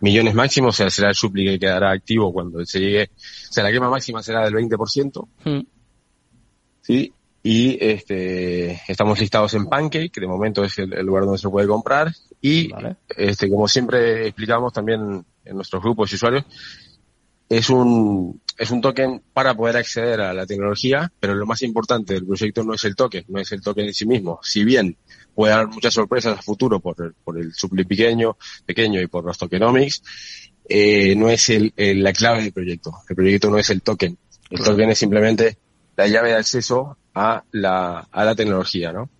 millones 0.00 0.34
máximos, 0.34 0.74
o 0.74 0.76
sea, 0.76 0.90
será 0.90 1.10
el 1.10 1.14
supli 1.14 1.44
que 1.44 1.58
quedará 1.58 1.92
activo 1.92 2.32
cuando 2.32 2.64
se 2.66 2.80
llegue, 2.80 3.04
o 3.04 3.52
sea, 3.52 3.64
la 3.64 3.70
quema 3.70 3.88
máxima 3.88 4.22
será 4.22 4.44
del 4.44 4.54
20%, 4.54 5.28
mm. 5.44 5.60
¿sí? 6.82 7.12
Y 7.42 7.78
este, 7.82 8.82
estamos 8.86 9.18
listados 9.18 9.54
en 9.54 9.66
Pancake, 9.66 10.10
que 10.10 10.20
de 10.20 10.26
momento 10.26 10.62
es 10.62 10.76
el, 10.78 10.92
el 10.92 11.06
lugar 11.06 11.24
donde 11.24 11.38
se 11.38 11.48
puede 11.48 11.68
comprar, 11.68 12.12
y 12.40 12.68
vale. 12.68 12.96
este, 13.16 13.48
como 13.48 13.68
siempre 13.68 14.26
explicamos 14.26 14.72
también 14.72 15.24
en 15.44 15.56
nuestros 15.56 15.82
grupos 15.82 16.12
y 16.12 16.16
usuarios, 16.16 16.44
es 17.50 17.68
un, 17.68 18.40
es 18.56 18.70
un 18.70 18.80
token 18.80 19.22
para 19.32 19.54
poder 19.54 19.76
acceder 19.76 20.20
a 20.20 20.32
la 20.32 20.46
tecnología, 20.46 21.12
pero 21.18 21.34
lo 21.34 21.46
más 21.46 21.62
importante 21.62 22.14
del 22.14 22.24
proyecto 22.24 22.62
no 22.62 22.74
es 22.74 22.84
el 22.84 22.94
token, 22.94 23.24
no 23.26 23.40
es 23.40 23.50
el 23.50 23.60
token 23.60 23.86
en 23.86 23.92
sí 23.92 24.06
mismo. 24.06 24.38
Si 24.42 24.64
bien 24.64 24.96
puede 25.34 25.52
dar 25.52 25.66
muchas 25.66 25.92
sorpresas 25.92 26.38
a 26.38 26.42
futuro 26.42 26.78
por 26.78 26.94
el, 27.04 27.12
por 27.24 27.38
el 27.38 27.52
supli 27.52 27.84
pequeño, 27.84 28.36
pequeño 28.64 29.00
y 29.00 29.08
por 29.08 29.24
los 29.24 29.36
tokenomics, 29.36 30.00
eh, 30.68 31.16
no 31.16 31.28
es 31.28 31.50
el, 31.50 31.72
la 31.76 32.12
clave 32.12 32.44
del 32.44 32.52
proyecto. 32.52 32.92
El 33.08 33.16
proyecto 33.16 33.50
no 33.50 33.58
es 33.58 33.68
el 33.70 33.82
token. 33.82 34.16
El 34.48 34.62
token 34.62 34.90
es 34.90 34.98
simplemente 34.98 35.58
la 35.96 36.06
llave 36.06 36.28
de 36.28 36.36
acceso 36.36 36.98
a 37.16 37.42
la, 37.50 38.06
a 38.12 38.24
la 38.24 38.34
tecnología, 38.36 38.92
¿no? 38.92 39.10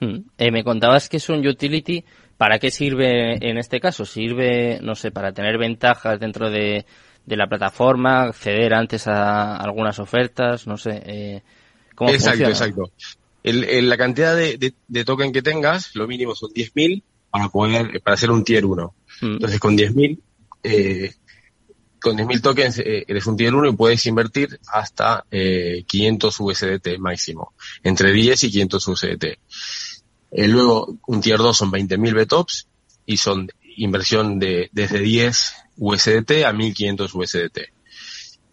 Mm. 0.00 0.18
Eh, 0.36 0.50
me 0.50 0.64
contabas 0.64 1.08
que 1.08 1.18
es 1.18 1.28
un 1.28 1.46
utility. 1.46 2.04
¿Para 2.36 2.58
qué 2.58 2.70
sirve 2.70 3.34
en 3.48 3.58
este 3.58 3.80
caso? 3.80 4.04
¿Sirve, 4.04 4.80
no 4.80 4.94
sé, 4.94 5.10
para 5.10 5.32
tener 5.32 5.58
ventajas 5.58 6.20
dentro 6.20 6.50
de, 6.50 6.86
de 7.28 7.36
la 7.36 7.46
plataforma, 7.46 8.22
acceder 8.22 8.72
antes 8.72 9.06
a 9.06 9.56
algunas 9.56 9.98
ofertas, 9.98 10.66
no 10.66 10.76
sé? 10.76 11.02
Eh, 11.04 11.42
¿cómo 11.94 12.10
exacto, 12.10 12.48
exacto. 12.48 12.90
El, 13.42 13.88
la 13.88 13.96
cantidad 13.96 14.34
de, 14.34 14.74
de, 14.88 15.04
token 15.04 15.32
que 15.32 15.42
tengas, 15.42 15.94
lo 15.94 16.06
mínimo 16.06 16.34
son 16.34 16.50
10.000 16.50 17.02
para 17.30 17.48
poder, 17.48 18.02
para 18.02 18.14
hacer 18.14 18.30
un 18.30 18.44
tier 18.44 18.64
1. 18.64 18.94
Mm. 19.20 19.26
Entonces 19.26 19.60
con 19.60 19.76
10.000, 19.76 20.18
eh, 20.64 21.12
con 22.00 22.16
10.000 22.16 22.42
tokens 22.42 22.78
eh, 22.78 23.04
eres 23.06 23.26
un 23.26 23.36
tier 23.36 23.54
1 23.54 23.68
y 23.68 23.76
puedes 23.76 24.04
invertir 24.06 24.58
hasta 24.72 25.24
eh, 25.30 25.84
500 25.86 26.40
USDT 26.40 26.98
máximo, 26.98 27.52
entre 27.82 28.12
10 28.12 28.44
y 28.44 28.50
500 28.50 28.88
USDT. 28.88 29.24
Eh, 30.30 30.48
luego, 30.48 30.98
un 31.06 31.20
tier 31.20 31.38
2 31.38 31.56
son 31.56 31.70
20.000 31.70 32.24
BTOPs 32.24 32.68
y 33.06 33.16
son 33.16 33.48
inversión 33.78 34.38
de 34.38 34.68
desde 34.72 35.00
10 35.00 35.54
USDT 35.76 36.44
a 36.44 36.52
1.500 36.52 37.10
USDT. 37.14 37.58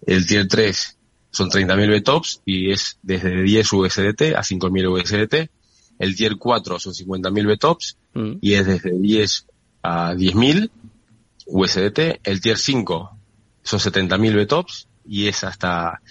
El 0.05 0.25
tier 0.27 0.47
3 0.47 0.97
son 1.31 1.49
30.000 1.49 2.01
BTOPs 2.01 2.41
y 2.45 2.71
es 2.71 2.97
desde 3.01 3.41
10 3.43 3.73
USDT 3.73 4.21
a 4.35 4.41
5.000 4.41 4.87
USDT. 4.87 5.51
El 5.99 6.15
tier 6.15 6.37
4 6.37 6.79
son 6.79 6.93
50.000 6.93 7.55
BTOPs 7.55 7.97
mm. 8.13 8.31
y 8.41 8.53
es 8.53 8.65
desde 8.65 8.97
10 8.97 9.47
a 9.83 10.13
10.000 10.13 10.69
USDT. 11.47 12.19
El 12.23 12.41
tier 12.41 12.57
5 12.57 13.17
son 13.63 13.79
70.000 13.79 14.45
BTOPs 14.45 14.87
y 15.07 15.27
es 15.27 15.43
hasta 15.43 16.01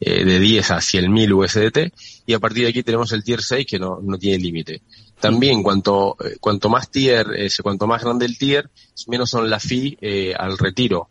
eh, 0.00 0.24
de 0.24 0.40
10 0.40 0.70
a 0.70 0.76
100.000 0.76 1.32
USDT. 1.32 1.94
Y 2.26 2.34
a 2.34 2.38
partir 2.38 2.64
de 2.64 2.70
aquí 2.70 2.82
tenemos 2.82 3.12
el 3.12 3.24
tier 3.24 3.42
6 3.42 3.66
que 3.66 3.78
no, 3.78 4.00
no 4.02 4.18
tiene 4.18 4.42
límite. 4.42 4.82
También 5.20 5.62
cuanto, 5.62 6.16
eh, 6.22 6.36
cuanto 6.40 6.68
más 6.68 6.90
tier, 6.90 7.26
cuanto 7.62 7.86
más 7.86 8.02
grande 8.02 8.26
el 8.26 8.36
tier, 8.36 8.70
menos 9.06 9.30
son 9.30 9.48
la 9.48 9.58
fee 9.58 9.96
eh, 10.00 10.34
al 10.36 10.58
retiro. 10.58 11.10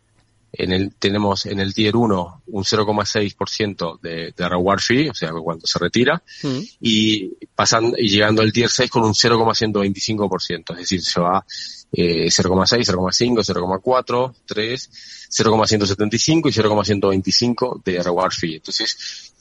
En 0.52 0.72
el, 0.72 0.94
tenemos 0.94 1.44
en 1.46 1.60
el 1.60 1.74
tier 1.74 1.96
1 1.96 2.42
un 2.46 2.64
0,6% 2.64 4.00
de, 4.00 4.32
de 4.34 4.48
reward 4.48 4.80
fee, 4.80 5.10
o 5.10 5.14
sea, 5.14 5.32
cuando 5.32 5.66
se 5.66 5.78
retira, 5.78 6.22
mm. 6.42 6.58
y 6.80 7.34
pasando, 7.54 7.96
y 7.98 8.08
llegando 8.08 8.40
al 8.40 8.52
tier 8.52 8.70
6 8.70 8.90
con 8.90 9.04
un 9.04 9.12
0,125%, 9.12 10.70
es 10.70 10.76
decir, 10.78 11.02
se 11.02 11.20
va 11.20 11.44
eh, 11.92 12.26
0,6, 12.26 12.86
0,5, 12.86 13.82
0,4, 13.82 14.34
3, 14.46 14.90
0,175 15.28 16.48
y 16.48 16.52
0,125 16.52 17.82
de 17.84 18.02
reward 18.02 18.32
fee. 18.32 18.56
Entonces, 18.56 19.32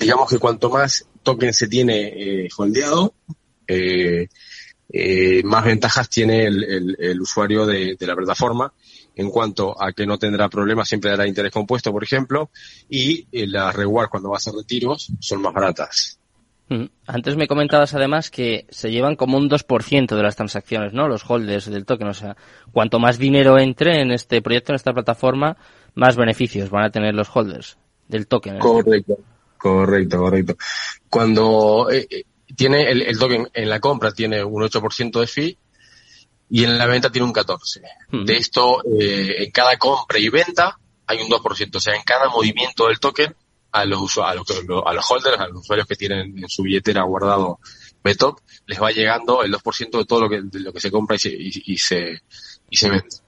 digamos 0.00 0.28
que 0.28 0.38
cuanto 0.38 0.70
más 0.70 1.06
token 1.22 1.54
se 1.54 1.68
tiene 1.68 2.12
eh, 2.16 2.48
holdeado, 2.56 3.14
eh, 3.66 4.28
eh, 4.92 5.42
más 5.44 5.64
ventajas 5.64 6.08
tiene 6.08 6.44
el, 6.44 6.96
el, 6.98 7.20
usuario 7.20 7.66
de, 7.66 7.96
de, 7.98 8.06
la 8.06 8.14
plataforma 8.14 8.72
en 9.16 9.30
cuanto 9.30 9.74
a 9.82 9.92
que 9.92 10.06
no 10.06 10.18
tendrá 10.18 10.48
problemas, 10.48 10.88
siempre 10.88 11.10
dará 11.10 11.26
interés 11.26 11.52
compuesto, 11.52 11.90
por 11.90 12.04
ejemplo, 12.04 12.50
y 12.88 13.26
eh, 13.32 13.46
las 13.46 13.74
reward 13.74 14.08
cuando 14.08 14.30
va 14.30 14.36
a 14.36 14.52
retiros 14.56 15.12
son 15.20 15.42
más 15.42 15.52
baratas. 15.52 16.18
Mm. 16.68 16.84
Antes 17.06 17.36
me 17.36 17.46
comentabas 17.46 17.94
además 17.94 18.30
que 18.30 18.66
se 18.70 18.90
llevan 18.90 19.16
como 19.16 19.36
un 19.36 19.48
2% 19.48 20.16
de 20.16 20.22
las 20.22 20.36
transacciones, 20.36 20.92
¿no? 20.92 21.08
Los 21.08 21.28
holders 21.28 21.70
del 21.70 21.84
token. 21.84 22.08
O 22.08 22.14
sea, 22.14 22.36
cuanto 22.72 22.98
más 22.98 23.18
dinero 23.18 23.58
entre 23.58 24.00
en 24.00 24.10
este 24.10 24.42
proyecto, 24.42 24.72
en 24.72 24.76
esta 24.76 24.92
plataforma, 24.92 25.56
más 25.94 26.16
beneficios 26.16 26.70
van 26.70 26.84
a 26.84 26.90
tener 26.90 27.14
los 27.14 27.28
holders 27.34 27.78
del 28.08 28.26
token. 28.26 28.58
Correcto, 28.58 29.18
correcto, 29.58 30.18
correcto. 30.18 30.56
Cuando 31.08 31.90
eh 31.90 32.24
tiene 32.56 32.90
el, 32.90 33.02
el, 33.02 33.18
token 33.18 33.48
en 33.52 33.68
la 33.68 33.80
compra 33.80 34.12
tiene 34.12 34.44
un 34.44 34.62
8% 34.62 35.20
de 35.20 35.26
fee 35.26 35.58
y 36.50 36.64
en 36.64 36.78
la 36.78 36.86
venta 36.86 37.10
tiene 37.10 37.26
un 37.26 37.34
14%. 37.34 37.58
Hmm. 38.10 38.24
De 38.24 38.36
esto, 38.36 38.82
eh, 39.00 39.44
en 39.44 39.50
cada 39.50 39.76
compra 39.76 40.18
y 40.18 40.28
venta 40.28 40.78
hay 41.06 41.20
un 41.20 41.28
2%. 41.28 41.76
O 41.76 41.80
sea, 41.80 41.94
en 41.94 42.02
cada 42.02 42.28
movimiento 42.28 42.86
del 42.86 43.00
token 43.00 43.34
a 43.72 43.84
los, 43.84 44.18
a 44.18 44.34
los, 44.34 44.46
a 44.50 44.92
los 44.92 45.10
holders, 45.10 45.40
a 45.40 45.48
los 45.48 45.62
usuarios 45.62 45.86
que 45.86 45.96
tienen 45.96 46.38
en 46.38 46.48
su 46.48 46.62
billetera 46.62 47.02
guardado 47.02 47.58
BTOP, 48.04 48.38
les 48.66 48.80
va 48.80 48.92
llegando 48.92 49.42
el 49.42 49.52
2% 49.52 49.98
de 49.98 50.04
todo 50.04 50.20
lo 50.20 50.28
que, 50.28 50.42
de 50.42 50.60
lo 50.60 50.72
que 50.72 50.80
se 50.80 50.90
compra 50.90 51.16
y 51.16 51.18
se, 51.18 51.30
y, 51.30 51.50
y 51.66 51.78
se, 51.78 52.22
y 52.70 52.76
se 52.76 52.90
vende 52.90 53.23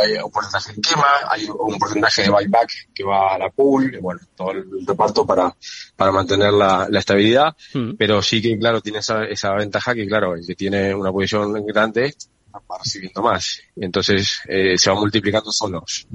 hay 0.00 0.14
un 0.16 0.30
porcentaje 0.30 0.72
de 0.72 0.80
quema, 0.80 1.06
hay 1.30 1.46
un 1.46 1.78
porcentaje 1.78 2.22
de 2.22 2.30
buyback 2.30 2.70
que 2.94 3.04
va 3.04 3.34
a 3.34 3.38
la 3.38 3.50
pool, 3.50 3.98
bueno, 4.00 4.20
todo 4.34 4.52
el 4.52 4.86
reparto 4.86 5.24
para, 5.24 5.54
para 5.96 6.12
mantener 6.12 6.52
la, 6.52 6.86
la 6.90 6.98
estabilidad, 6.98 7.56
mm. 7.74 7.92
pero 7.96 8.22
sí 8.22 8.42
que, 8.42 8.58
claro, 8.58 8.80
tiene 8.80 8.98
esa, 8.98 9.24
esa 9.24 9.52
ventaja 9.54 9.94
que, 9.94 10.06
claro, 10.06 10.34
el 10.34 10.46
que 10.46 10.54
tiene 10.54 10.94
una 10.94 11.12
posición 11.12 11.64
grande 11.66 12.14
va 12.54 12.78
recibiendo 12.78 13.22
más. 13.22 13.60
Entonces, 13.76 14.40
eh, 14.48 14.78
se 14.78 14.90
va 14.90 14.96
multiplicando 14.96 15.52
solos. 15.52 16.06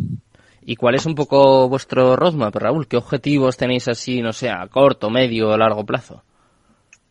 ¿Y 0.64 0.76
cuál 0.76 0.96
es 0.96 1.06
un 1.06 1.16
poco 1.16 1.68
vuestro 1.68 2.16
roadmap, 2.16 2.56
Raúl? 2.56 2.88
¿Qué 2.88 2.98
objetivos 2.98 3.58
tenéis 3.58 3.88
así, 3.88 4.22
no 4.22 4.32
sé, 4.34 4.50
a 4.50 4.68
corto, 4.68 5.10
medio 5.10 5.50
o 5.50 5.58
largo 5.58 5.86
plazo? 5.86 6.24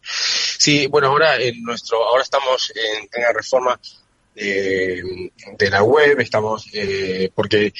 Sí, 0.02 0.87
bueno, 0.87 1.09
ahora 1.09 1.37
en 1.37 1.62
nuestro, 1.62 2.02
ahora 2.07 2.23
estamos 2.23 2.73
en 2.75 3.09
plena 3.09 3.29
reforma 3.35 3.79
de, 4.35 5.31
de 5.59 5.71
la 5.71 5.83
web, 5.83 6.21
estamos, 6.21 6.69
eh, 6.73 7.31
porque 7.35 7.73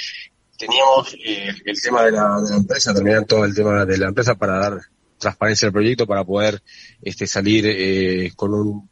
teníamos 0.59 1.15
eh, 1.25 1.49
el 1.65 1.81
tema 1.81 2.05
de 2.05 2.13
la, 2.13 2.41
de 2.43 2.51
la 2.51 2.57
empresa, 2.57 2.95
terminar 2.95 3.25
todo 3.25 3.45
el 3.45 3.55
tema 3.55 3.85
de 3.85 3.99
la 3.99 4.09
empresa 4.09 4.35
para 4.35 4.59
dar 4.59 4.81
transparencia 5.19 5.67
al 5.67 5.73
proyecto, 5.73 6.07
para 6.07 6.25
poder 6.25 6.63
este, 7.03 7.27
salir 7.27 7.65
eh, 7.67 8.33
con 8.35 8.55
un 8.55 8.91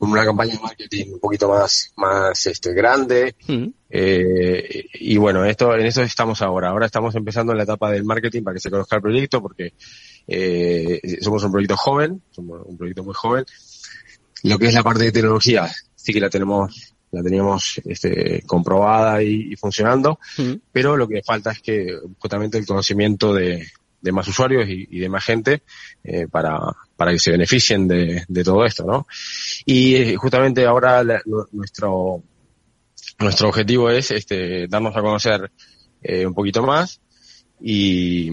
con 0.00 0.10
una 0.12 0.24
campaña 0.24 0.54
de 0.54 0.60
marketing 0.60 1.12
un 1.12 1.20
poquito 1.20 1.50
más 1.50 1.92
más 1.96 2.46
este 2.46 2.72
grande. 2.72 3.36
Mm. 3.46 3.66
eh, 3.90 4.86
y 4.94 5.18
bueno 5.18 5.44
esto 5.44 5.74
en 5.76 5.84
eso 5.86 6.02
estamos 6.02 6.40
ahora. 6.40 6.70
Ahora 6.70 6.86
estamos 6.86 7.14
empezando 7.14 7.52
en 7.52 7.58
la 7.58 7.64
etapa 7.64 7.90
del 7.90 8.04
marketing 8.04 8.42
para 8.42 8.54
que 8.54 8.60
se 8.60 8.70
conozca 8.70 8.96
el 8.96 9.02
proyecto 9.02 9.42
porque 9.42 9.74
eh, 10.26 11.18
somos 11.20 11.44
un 11.44 11.52
proyecto 11.52 11.76
joven 11.76 12.22
somos 12.30 12.62
un 12.64 12.78
proyecto 12.78 13.04
muy 13.04 13.14
joven. 13.14 13.44
Lo 14.42 14.58
que 14.58 14.68
es 14.68 14.74
la 14.74 14.82
parte 14.82 15.04
de 15.04 15.12
tecnología 15.12 15.70
sí 16.02 16.12
que 16.12 16.20
la 16.20 16.30
tenemos 16.30 16.94
la 17.12 17.22
teníamos 17.22 17.80
este, 17.84 18.42
comprobada 18.46 19.20
y, 19.20 19.56
funcionando, 19.56 20.20
pero 20.70 20.96
lo 20.96 21.08
que 21.08 21.22
falta 21.24 21.50
es 21.50 21.60
que 21.60 21.98
justamente 22.18 22.56
el 22.56 22.66
conocimiento 22.66 23.34
de, 23.34 23.66
de 24.00 24.12
más 24.12 24.28
usuarios 24.28 24.68
y, 24.68 24.86
y, 24.90 25.00
de 25.00 25.08
más 25.08 25.24
gente 25.24 25.62
eh, 26.04 26.26
para, 26.30 26.58
para 26.96 27.10
que 27.10 27.18
se 27.18 27.32
beneficien 27.32 27.88
de, 27.88 28.24
de 28.28 28.44
todo 28.44 28.64
esto, 28.64 28.84
¿no? 28.84 29.06
Y 29.66 29.96
eh, 29.96 30.16
justamente 30.16 30.64
ahora 30.66 31.02
la, 31.02 31.20
nuestro 31.52 32.22
nuestro 33.18 33.48
objetivo 33.48 33.90
es 33.90 34.10
este 34.12 34.66
darnos 34.66 34.96
a 34.96 35.02
conocer 35.02 35.50
eh, 36.02 36.24
un 36.24 36.32
poquito 36.32 36.62
más 36.62 37.00
y, 37.60 38.30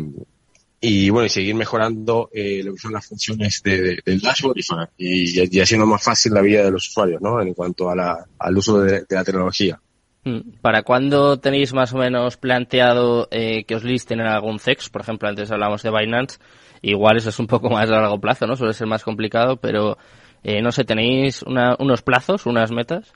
y 0.79 1.09
bueno, 1.09 1.25
y 1.25 1.29
seguir 1.29 1.55
mejorando 1.55 2.29
eh, 2.33 2.61
lo 2.63 2.73
que 2.73 2.79
son 2.79 2.93
las 2.93 3.05
funciones 3.05 3.61
de, 3.63 3.99
del 4.05 4.21
dashboard 4.21 4.57
y, 4.97 5.57
y, 5.57 5.59
haciendo 5.59 5.87
más 5.87 6.03
fácil 6.03 6.33
la 6.33 6.41
vida 6.41 6.63
de 6.63 6.71
los 6.71 6.87
usuarios, 6.87 7.21
¿no? 7.21 7.41
En 7.41 7.53
cuanto 7.53 7.89
a 7.89 7.95
la, 7.95 8.25
al 8.37 8.57
uso 8.57 8.81
de, 8.81 9.01
de 9.01 9.15
la 9.15 9.23
tecnología. 9.23 9.79
Mm. 10.23 10.59
¿Para 10.61 10.83
cuándo 10.83 11.39
tenéis 11.39 11.73
más 11.73 11.93
o 11.93 11.97
menos 11.97 12.37
planteado 12.37 13.27
eh, 13.31 13.63
que 13.63 13.75
os 13.75 13.83
listen 13.83 14.19
en 14.19 14.27
algún 14.27 14.59
CEX? 14.59 14.89
Por 14.89 15.01
ejemplo, 15.01 15.29
antes 15.29 15.49
hablamos 15.51 15.83
de 15.83 15.91
Binance. 15.91 16.37
Igual 16.81 17.17
eso 17.17 17.29
es 17.29 17.39
un 17.39 17.47
poco 17.47 17.69
más 17.69 17.89
a 17.89 17.93
largo 17.93 18.19
plazo, 18.19 18.45
¿no? 18.45 18.55
Suele 18.55 18.73
ser 18.73 18.87
más 18.87 19.03
complicado, 19.03 19.57
pero 19.57 19.97
eh, 20.43 20.61
no 20.61 20.71
sé, 20.71 20.83
¿tenéis 20.83 21.41
una, 21.43 21.75
unos 21.79 22.01
plazos, 22.01 22.45
unas 22.45 22.71
metas? 22.71 23.13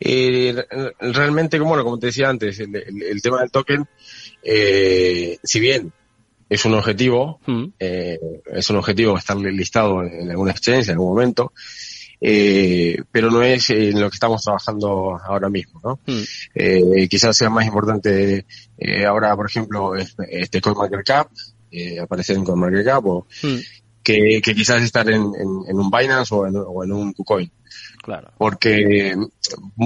Eh, 0.00 0.54
realmente, 1.00 1.58
como, 1.58 1.70
bueno, 1.70 1.84
como 1.84 1.98
te 1.98 2.06
decía 2.06 2.28
antes, 2.28 2.58
el, 2.60 2.74
el, 2.74 3.02
el 3.02 3.22
tema 3.22 3.40
del 3.40 3.50
token 3.50 3.86
eh, 4.44 5.38
si 5.42 5.58
bien 5.58 5.92
es 6.48 6.64
un 6.64 6.74
objetivo, 6.74 7.40
mm. 7.46 7.64
eh, 7.78 8.18
es 8.52 8.70
un 8.70 8.76
objetivo 8.76 9.16
estar 9.16 9.36
listado 9.36 10.02
en, 10.02 10.30
alguna 10.30 10.52
exchange 10.52 10.88
en 10.88 10.92
algún 10.92 11.08
momento, 11.08 11.52
eh, 12.20 13.02
pero 13.10 13.30
no 13.30 13.42
es 13.42 13.70
en 13.70 13.98
lo 14.00 14.10
que 14.10 14.14
estamos 14.14 14.42
trabajando 14.42 15.18
ahora 15.24 15.48
mismo, 15.48 15.80
¿no? 15.82 16.00
Mm. 16.06 16.22
Eh, 16.54 17.08
quizás 17.08 17.36
sea 17.36 17.48
más 17.48 17.66
importante 17.66 18.44
eh, 18.78 19.04
ahora, 19.06 19.34
por 19.34 19.46
ejemplo, 19.46 19.94
este 19.96 20.60
CoinMarketCap, 20.60 21.28
eh, 21.70 21.98
aparecer 21.98 22.36
en 22.36 22.44
CoinMarketCap 22.44 23.06
o 23.06 23.26
mm. 23.42 23.56
que, 24.02 24.40
que, 24.42 24.54
quizás 24.54 24.82
estar 24.82 25.08
en, 25.08 25.22
en, 25.22 25.48
en, 25.68 25.76
un 25.76 25.90
Binance 25.90 26.34
o 26.34 26.46
en, 26.46 26.54
o 26.56 26.84
en 26.84 26.92
un 26.92 27.12
KuCoin. 27.14 27.50
Claro. 28.04 28.32
Porque 28.36 29.16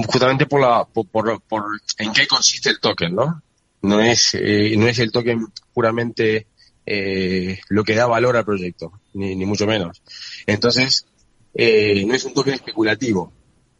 justamente 0.05 0.45
por 0.45 0.59
la, 0.59 0.83
por, 0.85 1.07
por, 1.07 1.41
por 1.41 1.63
en 1.97 2.11
qué 2.11 2.27
consiste 2.27 2.69
el 2.69 2.79
token, 2.79 3.15
¿no? 3.15 3.41
no 3.81 4.01
es, 4.01 4.33
eh, 4.33 4.75
no 4.77 4.87
es 4.87 4.99
el 4.99 5.11
token 5.11 5.47
puramente 5.73 6.47
eh, 6.85 7.59
lo 7.69 7.83
que 7.83 7.95
da 7.95 8.07
valor 8.07 8.35
al 8.35 8.45
proyecto, 8.45 8.91
ni, 9.13 9.35
ni 9.35 9.45
mucho 9.45 9.65
menos. 9.65 10.01
Entonces, 10.45 11.05
eh, 11.53 12.03
no 12.05 12.13
es 12.13 12.25
un 12.25 12.33
token 12.33 12.55
especulativo. 12.55 13.31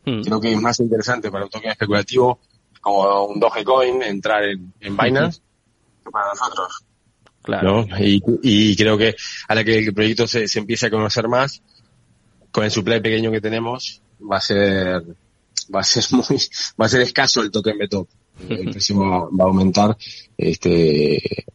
Hmm. 0.05 0.22
Creo 0.22 0.39
que 0.39 0.51
es 0.51 0.62
más 0.62 0.79
interesante 0.79 1.29
para 1.29 1.46
un 1.46 1.50
token 1.50 1.72
especulativo 1.72 2.39
como 2.81 3.25
un 3.25 3.39
Dogecoin, 3.39 4.01
entrar 4.03 4.46
en, 4.46 4.74
en 4.79 4.96
Binance, 4.96 5.41
que 6.03 6.12
para 6.12 6.29
nosotros. 6.29 6.86
Claro. 7.41 7.86
¿no? 7.86 8.00
Y, 8.00 8.22
y 8.41 8.75
creo 8.75 8.98
que 8.98 9.15
a 9.48 9.55
la 9.55 9.63
que 9.63 9.79
el 9.79 9.93
proyecto 9.93 10.27
se, 10.27 10.48
se 10.48 10.60
empiece 10.60 10.86
a 10.86 10.89
conocer 10.89 11.27
más, 11.27 11.62
con 12.51 12.63
el 12.63 12.72
supply 12.72 13.01
pequeño 13.01 13.31
que 13.31 13.41
tenemos, 13.41 14.01
va 14.19 14.38
a 14.38 14.41
ser, 14.41 15.03
va 15.73 15.79
a 15.79 15.83
ser 15.83 16.03
muy, 16.11 16.38
va 16.79 16.85
a 16.85 16.89
ser 16.89 17.01
escaso 17.01 17.41
el 17.41 17.51
token 17.51 17.77
BTOP. 17.77 18.09
El 18.47 18.71
precio 18.71 18.97
va, 18.97 19.19
va 19.25 19.43
a 19.43 19.47
aumentar, 19.47 19.97
este, 20.38 21.45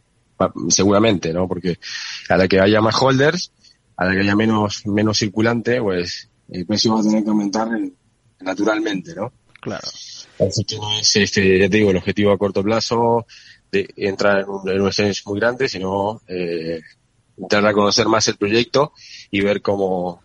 seguramente, 0.69 1.33
¿no? 1.33 1.47
Porque 1.47 1.79
a 2.29 2.37
la 2.37 2.47
que 2.47 2.59
haya 2.59 2.79
más 2.81 2.95
holders, 3.01 3.51
a 3.97 4.05
la 4.05 4.13
que 4.13 4.19
haya 4.19 4.35
menos, 4.35 4.85
menos 4.85 5.17
circulante, 5.17 5.81
pues 5.81 6.29
el 6.49 6.65
precio 6.65 6.93
va 6.93 6.99
a 6.99 7.03
tener 7.03 7.23
que 7.23 7.29
aumentar 7.29 7.67
en- 7.69 7.95
naturalmente, 8.41 9.15
¿no? 9.15 9.31
Claro. 9.61 9.87
Así 10.39 10.63
que 10.63 10.75
no 10.77 10.99
es, 10.99 11.15
este, 11.15 11.57
ya 11.59 11.69
te 11.69 11.77
digo, 11.77 11.89
el 11.89 11.97
objetivo 11.97 12.31
a 12.31 12.37
corto 12.37 12.61
plazo 12.61 13.25
de 13.71 13.89
entrar 13.97 14.41
en 14.41 14.49
un, 14.49 14.69
en 14.69 14.81
un 14.81 14.87
exchange 14.87 15.23
muy 15.25 15.39
grande, 15.39 15.67
sino 15.67 16.21
eh, 16.27 16.81
entrar 17.37 17.65
a 17.65 17.73
conocer 17.73 18.07
más 18.07 18.27
el 18.27 18.37
proyecto 18.37 18.91
y 19.31 19.41
ver 19.41 19.61
cómo, 19.63 20.21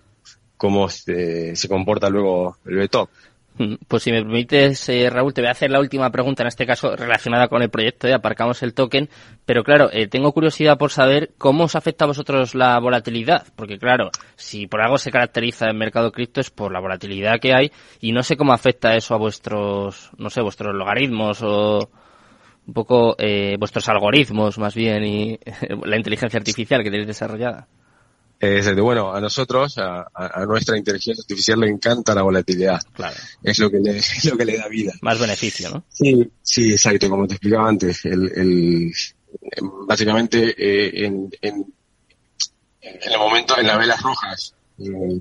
cómo 0.61 0.87
este, 0.87 1.57
se 1.57 1.69
comporta 1.69 2.11
luego 2.11 2.59
el 2.67 2.77
BTOP. 2.77 3.09
Mm, 3.57 3.77
Pues 3.89 4.03
si 4.03 4.13
me 4.13 4.21
permites, 4.21 4.87
eh, 4.91 5.09
Raúl, 5.09 5.33
te 5.33 5.41
voy 5.41 5.49
a 5.49 5.53
hacer 5.53 5.71
la 5.71 5.81
última 5.81 6.11
pregunta, 6.11 6.43
en 6.43 6.49
este 6.49 6.67
caso 6.67 6.95
relacionada 6.95 7.49
con 7.49 7.63
el 7.63 7.71
proyecto, 7.71 8.07
y 8.07 8.13
aparcamos 8.13 8.63
el 8.63 8.75
token, 8.75 9.09
pero 9.47 9.65
claro, 9.65 9.89
eh, 9.91 10.07
tengo 10.07 10.33
curiosidad 10.33 10.77
por 10.77 10.91
saber 10.91 11.31
cómo 11.39 11.65
os 11.65 11.77
afecta 11.77 12.05
a 12.05 12.09
vosotros 12.09 12.55
la 12.55 12.79
volatilidad, 12.79 13.47
porque 13.57 13.79
claro, 13.79 14.11
si 14.37 14.67
por 14.67 14.83
algo 14.83 14.99
se 14.99 15.11
caracteriza 15.11 15.67
el 15.67 15.79
mercado 15.79 16.13
cripto 16.13 16.43
es 16.43 16.51
por 16.51 16.73
la 16.73 16.81
volatilidad 16.81 17.41
que 17.41 17.55
hay, 17.55 17.73
y 18.03 18.13
no 18.13 18.23
sé 18.23 18.37
cómo 18.37 18.53
afecta 18.53 18.95
eso 18.97 19.15
a 19.15 19.19
vuestros, 19.19 20.11
no 20.19 20.29
sé, 20.29 20.43
vuestros 20.43 20.75
logaritmos 20.75 21.41
o 21.43 21.91
un 22.67 22.75
poco 22.75 23.17
eh, 23.19 23.57
vuestros 23.59 23.89
algoritmos 23.89 24.59
más 24.59 24.75
bien 24.75 25.05
y 25.05 25.39
la 25.85 25.97
inteligencia 25.97 26.39
artificial 26.39 26.83
que 26.83 26.91
tenéis 26.91 27.09
desarrollada. 27.09 27.67
Exacto. 28.43 28.83
Bueno, 28.83 29.13
a 29.15 29.21
nosotros, 29.21 29.77
a, 29.79 30.07
a- 30.15 30.47
nuestra 30.47 30.77
inteligencia 30.79 31.21
artificial 31.23 31.61
le 31.61 31.69
encanta 31.69 32.15
la 32.15 32.23
volatilidad. 32.23 32.81
Claro. 32.95 33.15
Es 33.43 33.59
lo 33.59 33.71
que 33.71 33.79
le, 33.79 33.97
es 33.99 34.25
lo 34.25 34.37
que 34.37 34.45
le 34.47 34.57
da 34.57 34.67
vida. 34.69 34.93
Más 35.03 35.19
beneficio, 35.21 35.69
¿no? 35.71 35.85
Sí, 35.91 36.31
sí, 36.43 36.73
exacto, 36.73 37.11
como 37.11 37.27
te 37.27 37.35
explicaba 37.35 37.69
antes. 37.69 38.05
El, 38.07 38.33
el, 38.35 38.93
básicamente, 39.87 40.55
eh, 40.57 41.05
en, 41.07 41.31
en, 41.43 41.67
en 42.81 43.13
el 43.13 43.19
momento, 43.19 43.59
en 43.59 43.67
las 43.67 43.79
velas 43.79 44.03
rojas, 44.03 44.55
eh, 44.79 45.21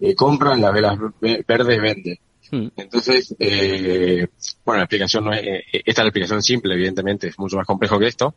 eh, 0.00 0.14
compra, 0.14 0.54
en 0.54 0.62
las 0.62 0.72
velas 0.72 0.98
ve- 1.20 1.44
verdes 1.46 1.80
vende. 1.80 2.20
Mm, 2.50 2.68
Entonces, 2.76 3.34
eh, 3.38 4.26
bueno, 4.64 4.78
la 4.78 4.84
explicación 4.84 5.24
no 5.24 5.32
es, 5.32 5.42
esta 5.72 5.90
es 5.90 5.98
la 5.98 6.04
explicación 6.04 6.42
simple, 6.42 6.74
evidentemente, 6.74 7.28
es 7.28 7.38
mucho 7.38 7.56
más 7.56 7.66
complejo 7.66 7.98
que 7.98 8.06
esto, 8.06 8.34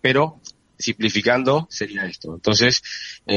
pero 0.00 0.40
simplificando 0.78 1.66
sería 1.70 2.06
esto. 2.06 2.34
Entonces, 2.34 2.82
eh, 3.26 3.36